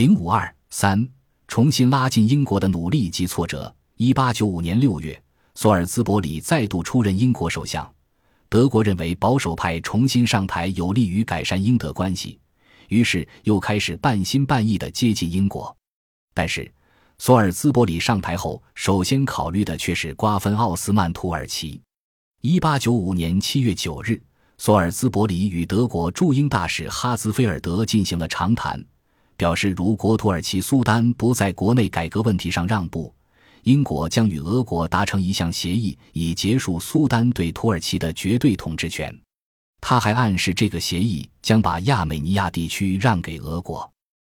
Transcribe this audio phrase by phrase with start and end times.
[0.00, 1.06] 零五二三，
[1.46, 3.70] 重新拉近英国的努力及挫折。
[3.96, 5.22] 一八九五年六月，
[5.54, 7.86] 索尔兹伯里再度出任英国首相。
[8.48, 12.40] 德国认为保守派重新上台有利于改善英德关系，
[12.88, 15.76] 于是又开始半心半意地接近英国。
[16.32, 16.72] 但是，
[17.18, 21.78] 索尔兹伯里上台后，首先考虑的却是瓜分奥斯曼土耳其。
[22.40, 24.18] 一八九五年七月九日，
[24.56, 28.82] 索尔兹伯里与德国驻英大使哈兹菲尔德进行了长谈。
[29.40, 33.10] 表示，如果土耳其苏丹不在国内改革问题上让步，
[33.62, 39.18] 英国将与俄国达成一项协议，以结束苏丹对土耳其的绝对统治权。
[39.80, 43.90] 他还暗示，这个协议将把亚美尼亚地区让给俄国。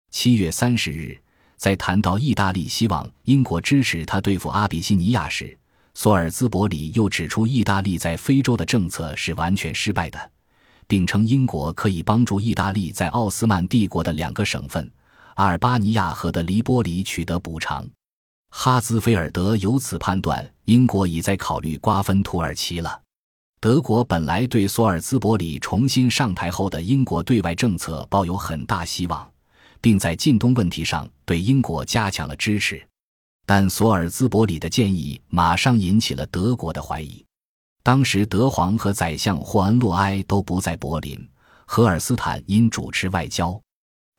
[0.09, 1.19] 七月三十日，
[1.57, 5.57] 在谈到意大利希望英国支持他对付阿比西尼亚时，
[5.95, 10.31] 索尔兹伯里又指出，意大利在非洲的政策是完全失败的。
[10.87, 14.89] 并称英国可以帮助意大利在奥斯曼帝国的两个省份
[15.35, 17.87] 阿尔巴尼亚和的黎波里取得补偿。
[18.49, 23.01] 哈兹菲尔德由此判断，英国已在考虑瓜分土耳其了。
[23.59, 29.27] 德国本来对索尔兹伯里重新上台后的英国对外政策抱有很大希望，
[29.81, 32.85] 并在近东问题上对英国加强了支持，
[33.45, 37.25] 但索尔兹伯里的建议马上引起了德国的怀疑。
[37.85, 41.19] 当时，德皇和宰相霍恩洛埃都不在柏林，
[41.65, 43.59] 荷尔斯坦因主持外交。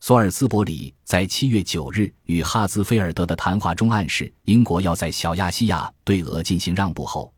[0.01, 7.33] 索尔兹伯里在七月九日与哈兹菲尔德的谈话中暗示，英国要在小亚细亚对俄进行让步后，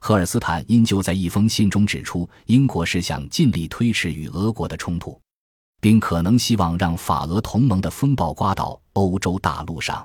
[0.00, 5.16] 荷尔斯坦因就在一封信中指出，英国是想尽力推迟与俄国的冲突，
[5.80, 10.04] 并可能希望让法俄同盟的风暴刮到欧洲大陆上。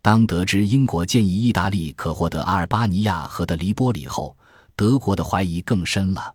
[0.00, 4.34] 当得知英国建议意大利可获得阿尔巴尼亚和的黎波里后，
[4.74, 6.34] 德国的怀疑更深了，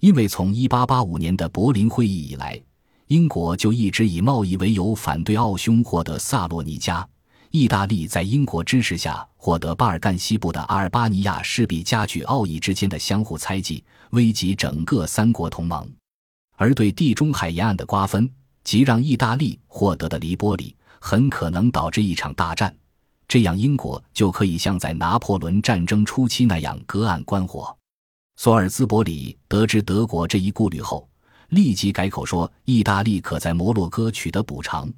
[0.00, 2.60] 因为从1885年的柏林会议以来，
[3.06, 7.06] 英国就一直以贸易为由反对奥匈获得萨洛尼加。
[7.50, 15.90] 意大利在英国支持下获得巴尔干西部的阿尔巴尼亚，势必加剧奥意之间的相互猜忌，危及整个三国同盟。
[16.56, 18.30] 而对地中海沿岸的瓜分，
[18.64, 22.74] 即让意大利获得的黎波里，很可能导致一场大战。
[23.28, 27.76] 这样，英国就可以像在拿破仑战争初期那样隔岸观火。
[28.36, 31.06] 索尔兹伯里得知德国这一顾虑后，
[31.50, 34.90] 立即改口说，意大利可在摩洛哥取得补偿，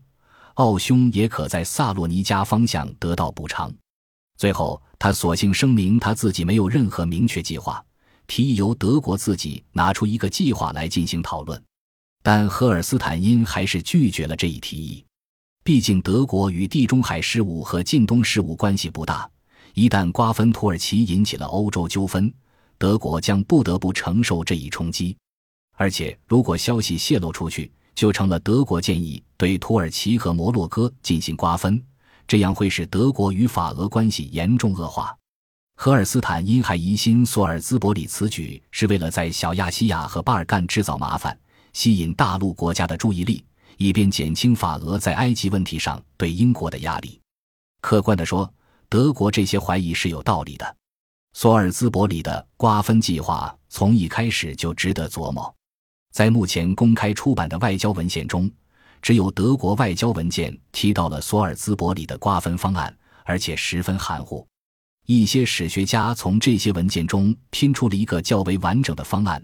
[0.54, 3.74] 奥匈也可在萨洛尼加方向得到补偿。
[4.36, 7.84] 最后，他索性声明他自己没有任何明确计划，
[8.28, 11.60] 提议由德国自己拿出一个计划来进行讨论。
[12.22, 15.04] 但赫尔斯坦因还是拒绝了这一提议。
[15.62, 19.30] 毕竟，德国与地中海事务和近东事务关系不大。
[19.74, 22.32] 一旦瓜分土耳其引起了欧洲纠纷，
[22.78, 25.16] 德国将不得不承受这一冲击。
[25.76, 31.82] 而且，如果消息泄露出去，就成了德国建议对土耳其和摩洛哥进行瓜分，
[32.26, 35.14] 这样会使德国与法俄关系严重恶化。
[35.76, 41.38] 荷尔斯坦因还疑心索尔兹伯里此举是为了在小亚细亚和巴尔干制造麻烦，
[41.74, 43.44] 吸引大陆国家的注意力。
[43.82, 47.18] 以便减轻法俄在埃及问题上对英国的压力。
[47.80, 48.52] 客观地说，
[48.90, 50.76] 德国这些怀疑是有道理的。
[51.32, 55.52] 索尔兹伯里的瓜分计划从一开始就值得琢磨。
[56.12, 58.50] 在目前公开出版的外交文献中，
[59.00, 64.46] 只有德国外交文件提到了索尔兹伯里的瓜分方案，而且十分含糊。
[65.06, 69.42] 一些史学家从这些文件中拼出了一个较为完整的方案。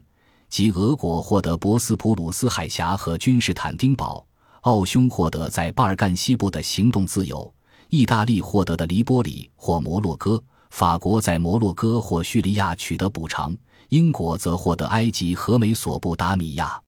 [0.49, 4.27] 即俄国获得博斯普鲁斯海峡和君士坦丁堡，
[4.63, 7.53] 奥匈获得在巴尔干西部的行动自由，
[7.89, 13.57] 意大利获得的黎波里或摩洛哥，法国在摩洛哥或叙利亚取得补偿，
[13.91, 16.81] 英国则获得埃及和美索不达米亚。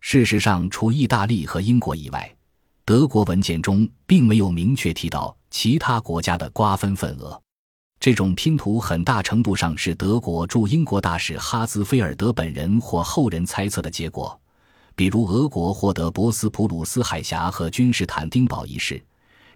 [0.00, 2.36] 事实上，除意大利和英国以外，
[2.84, 7.40] 德国文件中并没有明确提到其他国家的瓜分份额。
[7.98, 14.38] 这种拼图很大程度上是德国驻英国大使哈兹菲尔德本人或后人猜测的结果，
[14.94, 19.02] 比如俄国获得博斯普鲁斯海峡和君士坦丁堡一事，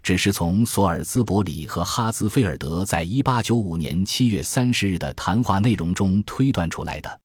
[0.03, 7.19] 只是从索尔兹伯里和哈兹菲尔德在1895年7月30日的谈话内容中推断出来的。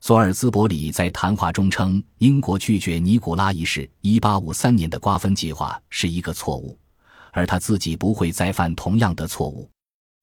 [0.00, 6.76] 索尔兹伯里在谈话中称，英国拒绝尼古拉一世1853年的瓜分计划是一个错误，
[7.32, 9.70] 而他自己不会再犯同样的错误。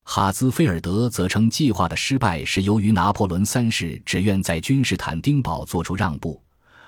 [0.04, 6.42] 哈兹菲尔德则称，计划的失败是由于拿破仑三世只愿在君士坦丁堡做出让步，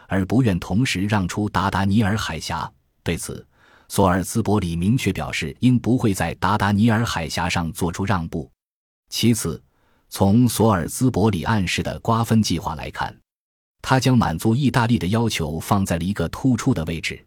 [0.08, 2.70] 而不愿同时让出达达尼尔海峡。
[3.02, 3.46] 对此，
[3.88, 8.52] 索尔兹伯里明确表示，应不会在达达尼尔海峡上做出让步。
[9.10, 9.62] 其次，
[10.10, 13.16] 从索尔兹伯里暗示的瓜分计划来看，
[13.82, 17.24] 他将满足意大利的要求放在了一个突出的位置，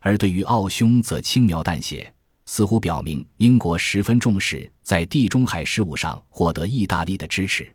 [0.00, 2.12] 而对于奥匈则轻描淡写，
[2.50, 7.70] 似乎表明英国十分重视在地中海事务上获得意大利的支持。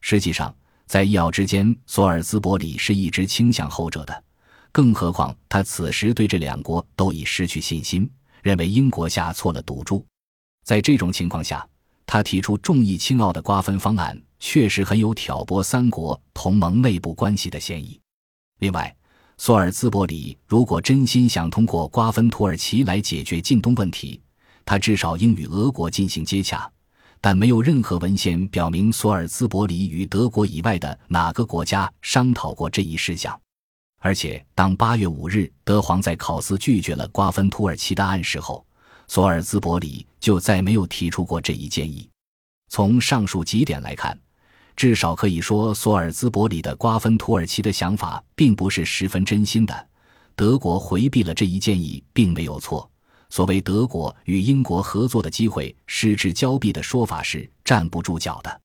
[0.00, 4.24] 实际上，在意奥之间，索尔兹伯里是一直倾向后者的。
[4.72, 8.10] 更何况，他此时对这两国都已失去信心，
[8.42, 10.02] 认为英国下错了赌注。
[10.64, 11.68] 在这种情况下，
[12.06, 18.00] 他提出重义轻奥的瓜分方案，确实很有挑拨三国同盟内部关系的嫌疑。
[18.60, 18.96] 另外，
[19.38, 24.20] 索尔兹伯里如果真心想通过瓜分土耳其来解决近东问题，
[24.64, 26.70] 他至少应与俄国进行接洽。
[27.20, 33.38] 但没有任何文献表明索尔兹伯里与德国以外的哪个国家商讨过这一事项。
[33.98, 38.64] 而且，当八月五日德皇在考斯拒绝了瓜分土耳其的暗示后，
[39.08, 42.08] 索尔兹伯里就再没有提出过这一建议。
[42.68, 44.16] 从上述几点来看。
[44.76, 49.88] 至少可以说，索尔兹伯里的瓜分土耳其的想法并不是十分真心的。
[50.34, 52.88] 德国回避了这一建议，并没有错。
[53.30, 58.60] 所谓德国与英国合作的机会失之交臂的说法是站不住脚的。